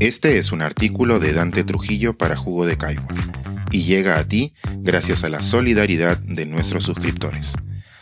Este 0.00 0.36
es 0.38 0.50
un 0.50 0.62
artículo 0.62 1.18
de 1.18 1.34
Dante 1.34 1.62
Trujillo 1.62 2.16
para 2.16 2.34
Jugo 2.34 2.64
de 2.64 2.78
Caigua 2.78 3.14
y 3.70 3.82
llega 3.82 4.18
a 4.18 4.26
ti 4.26 4.54
gracias 4.78 5.24
a 5.24 5.28
la 5.28 5.42
solidaridad 5.42 6.16
de 6.16 6.46
nuestros 6.46 6.84
suscriptores. 6.84 7.52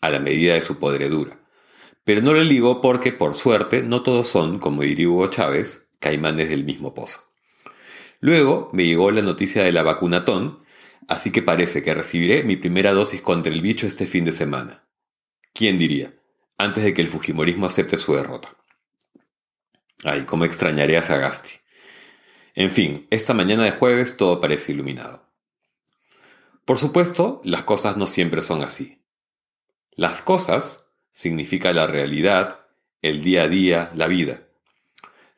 a 0.00 0.08
la 0.08 0.20
medida 0.20 0.54
de 0.54 0.62
su 0.62 0.78
podredura. 0.78 1.36
Pero 2.04 2.22
no 2.22 2.32
le 2.32 2.46
ligó 2.46 2.80
porque, 2.80 3.12
por 3.12 3.34
suerte, 3.34 3.82
no 3.82 4.02
todos 4.02 4.26
son, 4.26 4.58
como 4.58 4.82
diría 4.82 5.10
Hugo 5.10 5.26
Chávez, 5.26 5.90
caimanes 5.98 6.48
del 6.48 6.64
mismo 6.64 6.94
pozo. 6.94 7.20
Luego 8.20 8.70
me 8.72 8.86
llegó 8.86 9.10
la 9.10 9.20
noticia 9.20 9.64
de 9.64 9.72
la 9.72 9.82
vacunatón, 9.82 10.61
así 11.08 11.30
que 11.30 11.42
parece 11.42 11.82
que 11.82 11.94
recibiré 11.94 12.44
mi 12.44 12.56
primera 12.56 12.92
dosis 12.92 13.22
contra 13.22 13.52
el 13.52 13.62
bicho 13.62 13.86
este 13.86 14.06
fin 14.06 14.24
de 14.24 14.32
semana. 14.32 14.84
¿Quién 15.54 15.78
diría? 15.78 16.14
antes 16.62 16.84
de 16.84 16.94
que 16.94 17.02
el 17.02 17.08
Fujimorismo 17.08 17.66
acepte 17.66 17.96
su 17.96 18.14
derrota. 18.14 18.54
Ay, 20.04 20.22
cómo 20.22 20.44
extrañaré 20.44 20.96
a 20.96 21.02
Sagasti. 21.02 21.54
En 22.54 22.70
fin, 22.70 23.06
esta 23.10 23.34
mañana 23.34 23.64
de 23.64 23.72
jueves 23.72 24.16
todo 24.16 24.40
parece 24.40 24.72
iluminado. 24.72 25.26
Por 26.64 26.78
supuesto, 26.78 27.40
las 27.44 27.62
cosas 27.62 27.96
no 27.96 28.06
siempre 28.06 28.42
son 28.42 28.62
así. 28.62 29.02
Las 29.94 30.22
cosas 30.22 30.90
significa 31.10 31.72
la 31.72 31.86
realidad, 31.86 32.60
el 33.00 33.22
día 33.22 33.42
a 33.42 33.48
día, 33.48 33.90
la 33.94 34.06
vida. 34.06 34.42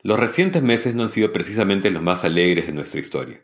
Los 0.03 0.19
recientes 0.19 0.61
meses 0.61 0.93
no 0.93 1.03
han 1.03 1.09
sido 1.09 1.33
precisamente 1.33 1.89
los 1.89 2.03
más 2.03 2.23
alegres 2.23 2.67
de 2.67 2.73
nuestra 2.73 2.99
historia. 2.99 3.41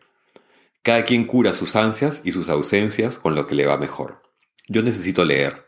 Cada 0.84 1.06
quien 1.06 1.26
cura 1.26 1.54
sus 1.54 1.76
ansias 1.76 2.24
y 2.26 2.32
sus 2.32 2.50
ausencias 2.50 3.20
con 3.20 3.36
lo 3.36 3.46
que 3.46 3.56
le 3.56 3.68
va 3.68 3.78
mejor. 3.78 4.24
Yo 4.68 4.82
necesito 4.82 5.24
leer. 5.24 5.66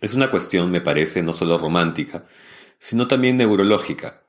Es 0.00 0.14
una 0.14 0.30
cuestión, 0.30 0.70
me 0.70 0.80
parece, 0.80 1.22
no 1.22 1.32
solo 1.32 1.58
romántica, 1.58 2.24
sino 2.78 3.08
también 3.08 3.36
neurológica. 3.36 4.22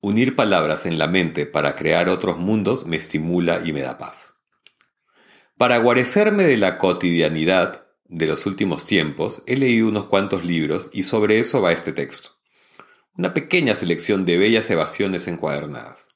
Unir 0.00 0.36
palabras 0.36 0.84
en 0.84 0.98
la 0.98 1.06
mente 1.06 1.46
para 1.46 1.76
crear 1.76 2.10
otros 2.10 2.36
mundos 2.36 2.84
me 2.84 2.96
estimula 2.96 3.62
y 3.64 3.72
me 3.72 3.80
da 3.80 3.96
paz. 3.96 4.42
Para 5.56 5.78
guarecerme 5.78 6.44
de 6.44 6.58
la 6.58 6.76
cotidianidad 6.76 7.86
de 8.04 8.26
los 8.26 8.44
últimos 8.44 8.86
tiempos, 8.86 9.42
he 9.46 9.56
leído 9.56 9.88
unos 9.88 10.06
cuantos 10.06 10.44
libros 10.44 10.90
y 10.92 11.04
sobre 11.04 11.38
eso 11.38 11.62
va 11.62 11.72
este 11.72 11.92
texto. 11.92 12.30
Una 13.16 13.32
pequeña 13.32 13.74
selección 13.74 14.26
de 14.26 14.36
bellas 14.36 14.68
evasiones 14.68 15.26
encuadernadas. 15.26 16.13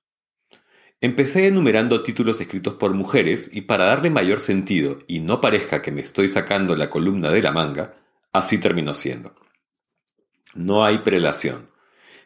Empecé 1.01 1.47
enumerando 1.47 2.03
títulos 2.03 2.41
escritos 2.41 2.75
por 2.75 2.93
mujeres 2.93 3.51
y 3.53 3.63
para 3.63 3.85
darle 3.85 4.11
mayor 4.11 4.41
sentido 4.41 4.99
y 5.07 5.21
no 5.21 5.41
parezca 5.41 5.81
que 5.81 5.93
me 5.93 6.01
estoy 6.01 6.29
sacando 6.29 6.75
la 6.75 6.91
columna 6.91 7.31
de 7.31 7.43
la 7.43 7.53
manga, 7.53 7.95
Así 8.33 8.59
terminó 8.59 8.95
siendo. 8.95 9.35
No 10.55 10.85
hay 10.85 10.99
prelación. 10.99 11.71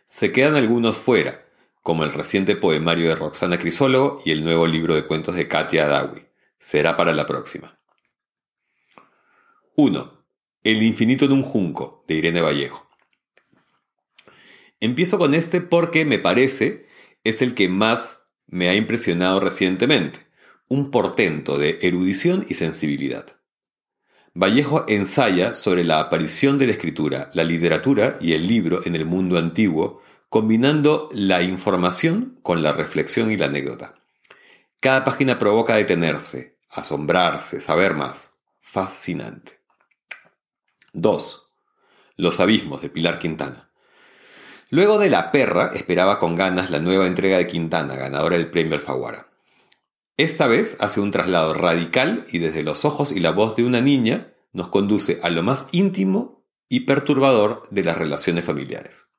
Se 0.05 0.33
quedan 0.33 0.57
algunos 0.57 0.99
fuera, 0.99 1.47
como 1.83 2.05
el 2.05 2.13
reciente 2.13 2.57
poemario 2.57 3.09
de 3.09 3.15
Roxana 3.15 3.59
Crisólogo 3.59 4.23
y 4.25 4.33
el 4.33 4.45
nuevo 4.45 4.67
libro 4.67 4.95
de 4.95 5.07
cuentos 5.07 5.35
de 5.37 5.49
Katia 5.49 5.85
Adawi. 5.87 6.27
Será 6.59 6.97
para 6.97 7.13
la 7.13 7.27
próxima. 7.27 7.79
1. 9.77 10.25
El 10.65 10.83
infinito 10.83 11.25
en 11.25 11.33
un 11.33 11.43
junco, 11.43 12.05
de 12.07 12.15
Irene 12.15 12.41
Vallejo. 12.41 12.87
Empiezo 14.81 15.19
con 15.19 15.35
este 15.35 15.61
porque 15.61 16.05
me 16.05 16.19
parece 16.19 16.87
es 17.25 17.43
el 17.43 17.55
que 17.55 17.69
más 17.69 18.22
me 18.53 18.69
ha 18.69 18.75
impresionado 18.75 19.41
recientemente, 19.41 20.21
un 20.69 20.91
portento 20.91 21.59
de 21.59 21.79
erudición 21.81 22.45
y 22.49 22.55
sensibilidad. 22.55 23.27
Vallejo 24.35 24.85
ensaya 24.89 25.55
sobre 25.55 25.85
la 25.85 26.01
aparición 26.01 26.59
de 26.59 26.67
la 26.67 26.73
escritura, 26.73 27.31
la 27.33 27.45
literatura 27.45 28.19
y 28.21 28.35
el 28.35 28.47
libro 28.47 28.81
en 28.85 28.95
el 28.95 29.07
mundo 29.07 29.39
antiguo, 29.39 30.03
combinando 30.29 31.09
la 31.13 31.43
información 31.43 32.39
con 32.43 32.63
la 32.63 32.73
reflexión 32.73 33.33
y 33.33 33.39
la 33.39 33.47
anécdota. 33.47 33.95
Cada 34.81 35.03
página 35.03 35.39
provoca 35.39 35.77
detenerse, 35.77 36.59
asombrarse, 36.71 37.61
saber 37.61 37.95
más. 37.95 38.33
Fascinante. 38.61 39.61
2. 40.93 41.49
Los 42.17 42.39
abismos 42.41 42.83
de 42.83 42.91
Pilar 42.91 43.19
Quintana. 43.19 43.72
Luego 44.73 44.99
de 44.99 45.11
La 45.11 45.33
Perra, 45.33 45.71
esperaba 45.75 46.19
con 46.19 46.35
ganas 46.35 46.71
la 46.71 46.79
nueva 46.79 47.07
entrega 47.07 47.37
de 47.37 47.47
Quintana, 47.47 47.95
ganadora 47.95 48.39
del 48.39 48.51
premio 48.51 48.75
Alfaguara. 48.75 49.29
Esta 50.17 50.47
vez 50.47 50.79
hace 50.81 50.99
un 50.99 51.11
traslado 51.11 51.53
radical 51.53 52.25
y 52.33 52.39
desde 52.39 52.63
los 52.63 52.87
ojos 52.87 53.13
y 53.13 53.21
la 53.21 53.33
voz 53.33 53.55
de 53.55 53.65
una 53.65 53.83
niña 53.83 54.33
nos 54.55 54.69
conduce 54.69 55.21
a 55.23 55.29
lo 55.29 55.43
más 55.43 55.69
íntimo 55.73 56.47
y 56.71 56.87
perturbador 56.87 57.69
de 57.71 57.85
las 57.85 57.99
relaciones 57.99 58.47
familiares. 58.47 59.11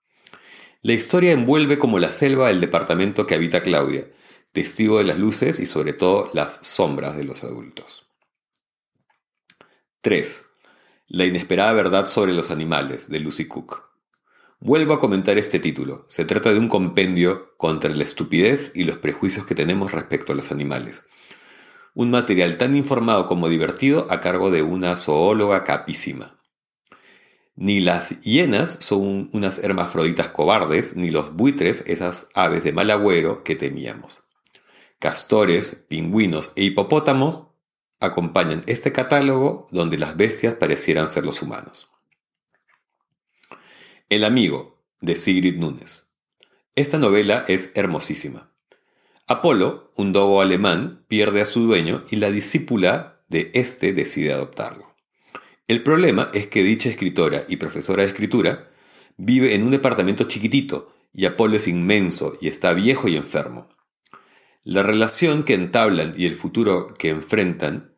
La 0.81 0.93
historia 0.93 1.33
envuelve 1.33 1.77
como 1.77 1.99
la 1.99 2.11
selva 2.11 2.49
el 2.49 2.59
departamento 2.59 3.27
que 3.27 3.35
habita 3.35 3.61
Claudia, 3.61 4.07
testigo 4.53 4.97
de 4.97 5.03
las 5.03 5.19
luces 5.19 5.59
y 5.59 5.67
sobre 5.67 5.93
todo 5.93 6.31
las 6.33 6.65
sombras 6.65 7.15
de 7.15 7.25
los 7.25 7.43
adultos. 7.43 8.07
3. 10.01 10.49
La 11.09 11.25
inesperada 11.25 11.73
verdad 11.73 12.07
sobre 12.07 12.33
los 12.33 12.49
animales, 12.49 13.07
de 13.07 13.19
Lucy 13.19 13.47
Cook. 13.47 13.92
Vuelvo 14.65 14.93
a 14.93 15.01
comentar 15.01 15.37
este 15.37 15.59
título. 15.59 16.05
Se 16.07 16.23
trata 16.23 16.53
de 16.53 16.57
un 16.57 16.69
compendio 16.69 17.53
contra 17.57 17.93
la 17.93 18.05
estupidez 18.05 18.71
y 18.73 18.85
los 18.85 18.95
prejuicios 18.95 19.45
que 19.45 19.55
tenemos 19.55 19.91
respecto 19.91 20.31
a 20.31 20.37
los 20.37 20.53
animales. 20.53 21.03
Un 21.93 22.11
material 22.11 22.57
tan 22.57 22.73
informado 22.77 23.27
como 23.27 23.49
divertido 23.49 24.07
a 24.09 24.21
cargo 24.21 24.51
de 24.51 24.61
una 24.61 24.95
zoóloga 24.95 25.65
capísima. 25.65 26.39
Ni 27.57 27.81
las 27.81 28.21
hienas 28.21 28.77
son 28.79 29.29
unas 29.33 29.61
hermafroditas 29.61 30.29
cobardes, 30.29 30.95
ni 30.95 31.09
los 31.09 31.33
buitres 31.33 31.83
esas 31.85 32.29
aves 32.33 32.63
de 32.63 32.71
mal 32.71 32.89
agüero 32.89 33.43
que 33.43 33.57
temíamos. 33.57 34.29
Castores, 34.97 35.83
pingüinos 35.89 36.53
e 36.55 36.63
hipopótamos 36.63 37.47
acompañan 37.99 38.63
este 38.67 38.93
catálogo 38.93 39.67
donde 39.71 39.97
las 39.97 40.15
bestias 40.15 40.55
parecieran 40.55 41.09
ser 41.09 41.25
los 41.25 41.41
humanos. 41.41 41.92
El 44.13 44.25
amigo, 44.25 44.79
de 45.01 45.15
Sigrid 45.15 45.57
Nunes. 45.57 46.13
Esta 46.75 46.99
novela 46.99 47.45
es 47.47 47.71
hermosísima. 47.73 48.53
Apolo, 49.25 49.91
un 49.95 50.13
dogo 50.13 50.39
alemán, 50.39 51.03
pierde 51.07 51.41
a 51.41 51.45
su 51.45 51.61
dueño 51.61 52.03
y 52.11 52.17
la 52.17 52.29
discípula 52.29 53.23
de 53.27 53.49
éste 53.55 53.91
decide 53.91 54.31
adoptarlo. 54.31 54.95
El 55.67 55.81
problema 55.81 56.27
es 56.31 56.45
que 56.45 56.61
dicha 56.61 56.89
escritora 56.89 57.45
y 57.47 57.55
profesora 57.55 58.03
de 58.03 58.09
escritura 58.09 58.69
vive 59.17 59.55
en 59.55 59.63
un 59.63 59.71
departamento 59.71 60.25
chiquitito 60.25 60.93
y 61.11 61.25
Apolo 61.25 61.57
es 61.57 61.67
inmenso 61.67 62.33
y 62.39 62.49
está 62.49 62.73
viejo 62.73 63.07
y 63.07 63.15
enfermo. 63.15 63.67
La 64.61 64.83
relación 64.83 65.41
que 65.41 65.55
entablan 65.55 66.13
y 66.15 66.27
el 66.27 66.35
futuro 66.35 66.93
que 66.93 67.09
enfrentan 67.09 67.95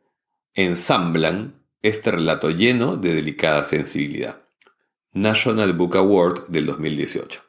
ensamblan 0.54 1.62
este 1.82 2.12
relato 2.12 2.52
lleno 2.52 2.96
de 2.96 3.14
delicada 3.14 3.66
sensibilidad. 3.66 4.45
National 5.18 5.72
Book 5.72 5.96
Award 5.96 6.50
del 6.50 6.66
2018. 6.66 7.42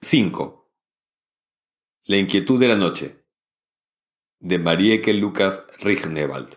5. 0.00 0.68
La 2.06 2.16
inquietud 2.16 2.58
de 2.58 2.66
la 2.66 2.74
noche, 2.74 3.22
de 4.40 4.58
Marieke 4.58 5.14
Lucas 5.14 5.64
Rignevald. 5.78 6.48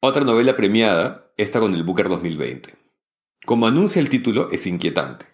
Otra 0.00 0.24
novela 0.24 0.56
premiada, 0.56 1.30
esta 1.36 1.60
con 1.60 1.74
el 1.74 1.82
Booker 1.82 2.08
2020. 2.08 2.74
Como 3.44 3.66
anuncia 3.66 4.00
el 4.00 4.08
título, 4.08 4.48
es 4.50 4.66
inquietante. 4.66 5.26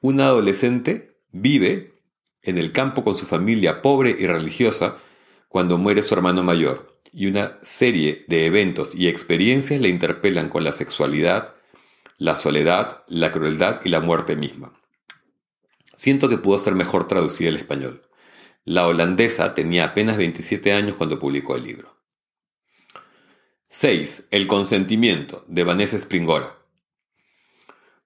Una 0.00 0.28
adolescente 0.28 1.18
vive 1.30 1.92
en 2.40 2.56
el 2.56 2.72
campo 2.72 3.04
con 3.04 3.18
su 3.18 3.26
familia 3.26 3.82
pobre 3.82 4.16
y 4.18 4.26
religiosa 4.26 4.96
cuando 5.48 5.76
muere 5.76 6.02
su 6.02 6.14
hermano 6.14 6.42
mayor, 6.42 6.90
y 7.12 7.26
una 7.26 7.58
serie 7.60 8.24
de 8.28 8.46
eventos 8.46 8.94
y 8.94 9.08
experiencias 9.08 9.82
le 9.82 9.90
interpelan 9.90 10.48
con 10.48 10.64
la 10.64 10.72
sexualidad, 10.72 11.54
la 12.18 12.36
soledad, 12.36 13.04
la 13.08 13.32
crueldad 13.32 13.80
y 13.84 13.88
la 13.88 14.00
muerte 14.00 14.36
misma. 14.36 14.72
Siento 15.96 16.28
que 16.28 16.38
pudo 16.38 16.58
ser 16.58 16.74
mejor 16.74 17.06
traducida 17.06 17.48
al 17.48 17.56
español. 17.56 18.02
La 18.64 18.86
holandesa 18.86 19.54
tenía 19.54 19.84
apenas 19.84 20.16
27 20.16 20.72
años 20.72 20.96
cuando 20.96 21.18
publicó 21.18 21.56
el 21.56 21.64
libro. 21.64 21.96
6. 23.68 24.28
El 24.30 24.46
consentimiento, 24.46 25.44
de 25.48 25.64
Vanessa 25.64 25.96
Springora. 25.96 26.58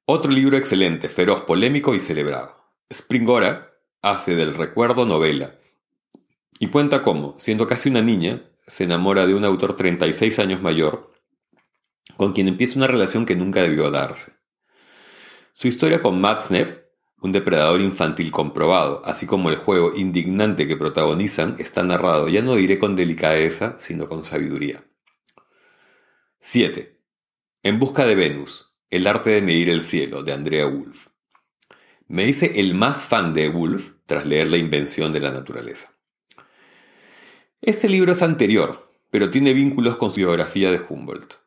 Otro 0.04 0.30
libro 0.30 0.56
excelente, 0.56 1.08
feroz, 1.08 1.42
polémico 1.42 1.94
y 1.94 2.00
celebrado. 2.00 2.54
Springora 2.88 3.72
hace 4.02 4.36
del 4.36 4.54
recuerdo 4.54 5.04
novela 5.04 5.56
y 6.58 6.68
cuenta 6.68 7.02
cómo, 7.02 7.34
siendo 7.38 7.66
casi 7.66 7.88
una 7.88 8.02
niña, 8.02 8.42
se 8.66 8.84
enamora 8.84 9.26
de 9.26 9.34
un 9.34 9.44
autor 9.44 9.76
36 9.76 10.38
años 10.38 10.62
mayor, 10.62 11.12
con 12.16 12.32
quien 12.32 12.48
empieza 12.48 12.78
una 12.78 12.86
relación 12.86 13.26
que 13.26 13.36
nunca 13.36 13.62
debió 13.62 13.90
darse. 13.90 14.32
Su 15.52 15.68
historia 15.68 16.02
con 16.02 16.20
Matsnev, 16.20 16.86
un 17.20 17.32
depredador 17.32 17.80
infantil 17.80 18.30
comprobado, 18.30 19.02
así 19.04 19.26
como 19.26 19.50
el 19.50 19.56
juego 19.56 19.92
indignante 19.96 20.68
que 20.68 20.76
protagonizan, 20.76 21.56
está 21.58 21.82
narrado 21.82 22.28
ya 22.28 22.42
no 22.42 22.54
diré 22.56 22.78
con 22.78 22.94
delicadeza, 22.94 23.78
sino 23.78 24.06
con 24.06 24.22
sabiduría. 24.22 24.84
7. 26.40 27.00
En 27.62 27.78
busca 27.78 28.06
de 28.06 28.14
Venus, 28.14 28.76
el 28.90 29.06
arte 29.06 29.30
de 29.30 29.42
medir 29.42 29.70
el 29.70 29.82
cielo, 29.82 30.22
de 30.22 30.32
Andrea 30.32 30.66
Wolf. 30.66 31.08
Me 32.06 32.26
hice 32.28 32.60
el 32.60 32.74
más 32.74 33.06
fan 33.06 33.34
de 33.34 33.48
Wolf 33.48 33.94
tras 34.06 34.26
leer 34.26 34.48
La 34.48 34.58
invención 34.58 35.12
de 35.12 35.20
la 35.20 35.32
naturaleza. 35.32 35.92
Este 37.60 37.88
libro 37.88 38.12
es 38.12 38.22
anterior, 38.22 38.92
pero 39.10 39.30
tiene 39.30 39.54
vínculos 39.54 39.96
con 39.96 40.12
su 40.12 40.18
biografía 40.18 40.70
de 40.70 40.80
Humboldt. 40.88 41.45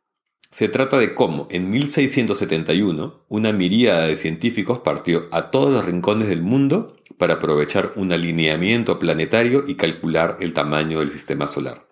Se 0.51 0.67
trata 0.67 0.97
de 0.97 1.13
cómo, 1.13 1.47
en 1.51 1.69
1671, 1.69 3.25
una 3.29 3.53
miríada 3.53 4.07
de 4.07 4.15
científicos 4.15 4.79
partió 4.79 5.27
a 5.31 5.51
todos 5.51 5.71
los 5.71 5.85
rincones 5.85 6.27
del 6.27 6.41
mundo 6.41 6.95
para 7.19 7.35
aprovechar 7.35 7.93
un 7.95 8.11
alineamiento 8.11 8.97
planetario 8.97 9.65
y 9.67 9.75
calcular 9.75 10.37
el 10.39 10.53
tamaño 10.53 10.99
del 10.99 11.11
sistema 11.11 11.47
solar. 11.47 11.87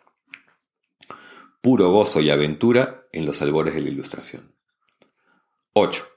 Puro 1.61 1.91
gozo 1.91 2.19
y 2.19 2.31
aventura 2.31 3.07
en 3.11 3.27
los 3.27 3.43
albores 3.43 3.75
de 3.75 3.81
la 3.81 3.89
Ilustración. 3.89 4.55
8. 5.73 6.07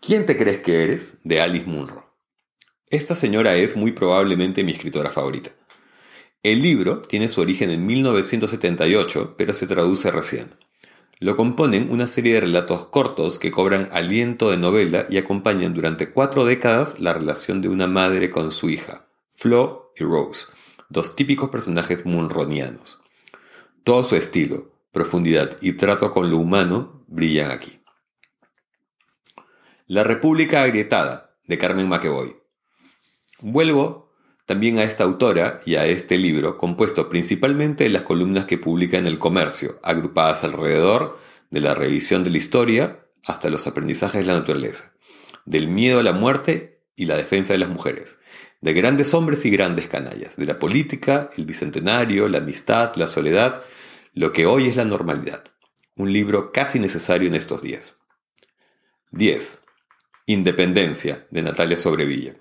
¿Quién 0.00 0.24
te 0.24 0.38
crees 0.38 0.60
que 0.60 0.82
eres? 0.82 1.18
de 1.24 1.42
Alice 1.42 1.66
Munro. 1.66 2.16
Esta 2.88 3.14
señora 3.14 3.56
es 3.56 3.76
muy 3.76 3.92
probablemente 3.92 4.64
mi 4.64 4.72
escritora 4.72 5.10
favorita. 5.10 5.50
El 6.42 6.62
libro 6.62 7.02
tiene 7.02 7.28
su 7.28 7.42
origen 7.42 7.70
en 7.70 7.84
1978, 7.84 9.34
pero 9.36 9.52
se 9.52 9.66
traduce 9.66 10.10
recién. 10.10 10.54
Lo 11.18 11.34
componen 11.34 11.90
una 11.90 12.06
serie 12.06 12.34
de 12.34 12.40
relatos 12.40 12.86
cortos 12.86 13.38
que 13.38 13.50
cobran 13.50 13.88
aliento 13.90 14.50
de 14.50 14.58
novela 14.58 15.06
y 15.08 15.16
acompañan 15.16 15.72
durante 15.72 16.10
cuatro 16.10 16.44
décadas 16.44 17.00
la 17.00 17.14
relación 17.14 17.62
de 17.62 17.68
una 17.68 17.86
madre 17.86 18.30
con 18.30 18.50
su 18.50 18.68
hija, 18.68 19.08
Flo 19.30 19.94
y 19.96 20.04
Rose, 20.04 20.48
dos 20.90 21.16
típicos 21.16 21.48
personajes 21.48 22.04
munronianos. 22.04 23.00
Todo 23.82 24.04
su 24.04 24.14
estilo, 24.16 24.72
profundidad 24.92 25.56
y 25.62 25.72
trato 25.72 26.12
con 26.12 26.30
lo 26.30 26.36
humano 26.36 27.02
brillan 27.06 27.50
aquí. 27.50 27.80
La 29.86 30.04
República 30.04 30.62
Agrietada, 30.62 31.38
de 31.46 31.56
Carmen 31.56 31.88
McEvoy. 31.88 32.36
Vuelvo 33.40 34.05
también 34.46 34.78
a 34.78 34.84
esta 34.84 35.04
autora 35.04 35.60
y 35.66 35.74
a 35.74 35.86
este 35.86 36.16
libro, 36.16 36.56
compuesto 36.56 37.08
principalmente 37.08 37.84
de 37.84 37.90
las 37.90 38.02
columnas 38.02 38.44
que 38.44 38.58
publica 38.58 38.96
en 38.96 39.08
El 39.08 39.18
Comercio, 39.18 39.80
agrupadas 39.82 40.44
alrededor 40.44 41.18
de 41.50 41.60
la 41.60 41.74
revisión 41.74 42.22
de 42.22 42.30
la 42.30 42.38
historia 42.38 43.00
hasta 43.24 43.50
los 43.50 43.66
aprendizajes 43.66 44.20
de 44.20 44.32
la 44.32 44.38
naturaleza, 44.38 44.92
del 45.44 45.68
miedo 45.68 45.98
a 45.98 46.04
la 46.04 46.12
muerte 46.12 46.80
y 46.94 47.06
la 47.06 47.16
defensa 47.16 47.52
de 47.54 47.58
las 47.58 47.68
mujeres, 47.68 48.20
de 48.60 48.72
grandes 48.72 49.14
hombres 49.14 49.44
y 49.44 49.50
grandes 49.50 49.88
canallas, 49.88 50.36
de 50.36 50.46
la 50.46 50.60
política, 50.60 51.28
el 51.36 51.44
bicentenario, 51.44 52.28
la 52.28 52.38
amistad, 52.38 52.94
la 52.94 53.08
soledad, 53.08 53.62
lo 54.14 54.32
que 54.32 54.46
hoy 54.46 54.68
es 54.68 54.76
la 54.76 54.84
normalidad. 54.84 55.42
Un 55.96 56.12
libro 56.12 56.52
casi 56.52 56.78
necesario 56.78 57.28
en 57.28 57.34
estos 57.34 57.62
días. 57.62 57.96
10. 59.10 59.64
Independencia, 60.26 61.26
de 61.30 61.42
Natalia 61.42 61.76
Sobrevilla. 61.76 62.34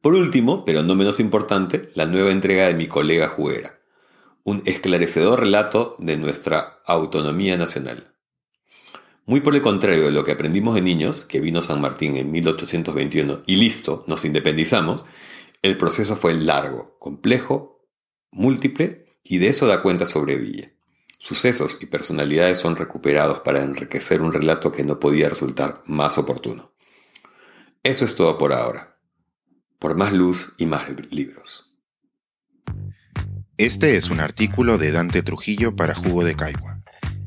Por 0.00 0.14
último, 0.14 0.64
pero 0.64 0.82
no 0.82 0.94
menos 0.94 1.18
importante, 1.18 1.88
la 1.94 2.06
nueva 2.06 2.30
entrega 2.30 2.66
de 2.66 2.74
mi 2.74 2.86
colega 2.86 3.28
Juguera, 3.28 3.80
un 4.44 4.62
esclarecedor 4.64 5.40
relato 5.40 5.96
de 5.98 6.16
nuestra 6.16 6.80
autonomía 6.86 7.56
nacional. 7.56 8.14
Muy 9.26 9.40
por 9.40 9.54
el 9.54 9.60
contrario 9.60 10.04
de 10.04 10.12
lo 10.12 10.24
que 10.24 10.32
aprendimos 10.32 10.74
de 10.76 10.82
niños, 10.82 11.24
que 11.24 11.40
vino 11.40 11.60
San 11.60 11.80
Martín 11.80 12.16
en 12.16 12.30
1821 12.30 13.42
y 13.46 13.56
listo, 13.56 14.04
nos 14.06 14.24
independizamos, 14.24 15.04
el 15.62 15.76
proceso 15.76 16.16
fue 16.16 16.32
largo, 16.32 16.96
complejo, 16.98 17.84
múltiple 18.30 19.04
y 19.24 19.38
de 19.38 19.48
eso 19.48 19.66
da 19.66 19.82
cuenta 19.82 20.06
Sobrevilla. 20.06 20.68
Sucesos 21.18 21.78
y 21.82 21.86
personalidades 21.86 22.58
son 22.58 22.76
recuperados 22.76 23.40
para 23.40 23.62
enriquecer 23.62 24.22
un 24.22 24.32
relato 24.32 24.70
que 24.70 24.84
no 24.84 25.00
podía 25.00 25.28
resultar 25.28 25.82
más 25.86 26.16
oportuno. 26.16 26.72
Eso 27.82 28.04
es 28.04 28.14
todo 28.14 28.38
por 28.38 28.52
ahora. 28.52 28.97
Por 29.78 29.96
más 29.96 30.12
luz 30.12 30.54
y 30.58 30.66
más 30.66 30.84
libros. 31.10 31.72
Este 33.56 33.96
es 33.96 34.10
un 34.10 34.20
artículo 34.20 34.76
de 34.78 34.92
Dante 34.92 35.22
Trujillo 35.22 35.74
para 35.76 35.94
Jugo 35.94 36.24
de 36.24 36.36
Caigua 36.36 36.78